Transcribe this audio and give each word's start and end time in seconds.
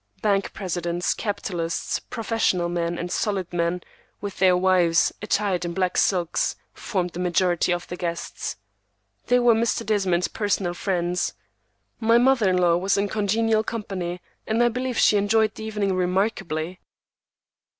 Bank 0.23 0.51
presidents, 0.51 1.13
capitalists, 1.13 1.99
professional 1.99 2.67
men, 2.69 2.97
and 2.97 3.11
"solid" 3.11 3.53
men, 3.53 3.83
with 4.19 4.39
their 4.39 4.57
wives, 4.57 5.13
attired 5.21 5.63
in 5.63 5.73
black 5.75 5.95
silks, 5.95 6.55
formed 6.73 7.11
the 7.11 7.19
majority 7.19 7.71
of 7.71 7.87
the 7.87 7.95
guests. 7.95 8.55
They 9.27 9.37
were 9.37 9.53
Mr. 9.53 9.85
Desmond's 9.85 10.27
personal 10.27 10.73
friends. 10.73 11.35
My 11.99 12.17
mother 12.17 12.49
in 12.49 12.57
law 12.57 12.77
was 12.77 12.97
in 12.97 13.09
congenial 13.09 13.61
company, 13.63 14.19
and 14.47 14.63
I 14.63 14.69
believe 14.69 14.97
she 14.97 15.17
enjoyed 15.17 15.53
the 15.53 15.65
evening 15.65 15.93
remarkably. 15.93 16.79